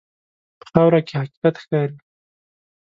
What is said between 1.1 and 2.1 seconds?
حقیقت ښکاري.